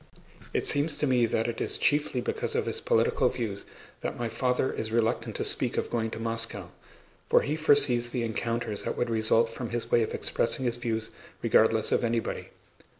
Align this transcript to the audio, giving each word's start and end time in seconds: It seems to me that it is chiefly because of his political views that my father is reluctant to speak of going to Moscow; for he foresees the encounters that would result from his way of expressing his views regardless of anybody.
It 0.51 0.65
seems 0.65 0.97
to 0.97 1.05
me 1.05 1.27
that 1.27 1.47
it 1.47 1.61
is 1.61 1.77
chiefly 1.77 2.21
because 2.21 2.55
of 2.55 2.65
his 2.65 2.81
political 2.81 3.29
views 3.29 3.65
that 4.01 4.17
my 4.17 4.29
father 4.29 4.73
is 4.73 4.91
reluctant 4.91 5.35
to 5.35 5.43
speak 5.43 5.77
of 5.77 5.91
going 5.91 6.09
to 6.09 6.19
Moscow; 6.19 6.71
for 7.29 7.41
he 7.43 7.55
foresees 7.55 8.09
the 8.09 8.23
encounters 8.23 8.81
that 8.81 8.97
would 8.97 9.11
result 9.11 9.51
from 9.51 9.69
his 9.69 9.91
way 9.91 10.01
of 10.01 10.15
expressing 10.15 10.65
his 10.65 10.77
views 10.77 11.11
regardless 11.43 11.91
of 11.91 12.03
anybody. 12.03 12.49